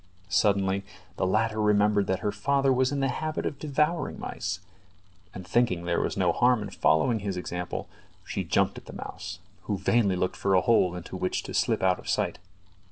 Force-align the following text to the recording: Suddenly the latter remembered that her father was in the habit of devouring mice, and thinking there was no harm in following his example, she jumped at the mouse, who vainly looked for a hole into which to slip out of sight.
Suddenly 0.29 0.83
the 1.17 1.27
latter 1.27 1.61
remembered 1.61 2.07
that 2.07 2.21
her 2.21 2.31
father 2.31 2.73
was 2.73 2.91
in 2.91 3.01
the 3.01 3.07
habit 3.07 3.45
of 3.45 3.59
devouring 3.59 4.19
mice, 4.19 4.59
and 5.31 5.45
thinking 5.47 5.85
there 5.85 6.01
was 6.01 6.17
no 6.17 6.31
harm 6.31 6.63
in 6.63 6.71
following 6.71 7.19
his 7.19 7.37
example, 7.37 7.87
she 8.25 8.43
jumped 8.43 8.79
at 8.79 8.85
the 8.87 8.93
mouse, 8.93 9.37
who 9.65 9.77
vainly 9.77 10.15
looked 10.15 10.37
for 10.37 10.55
a 10.55 10.61
hole 10.61 10.95
into 10.95 11.15
which 11.15 11.43
to 11.43 11.53
slip 11.53 11.83
out 11.83 11.99
of 11.99 12.09
sight. 12.09 12.39